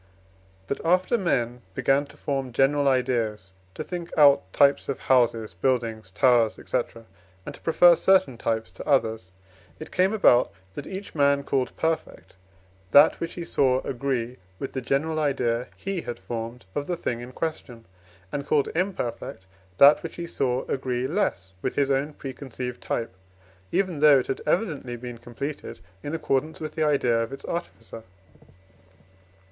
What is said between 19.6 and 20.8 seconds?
that which he saw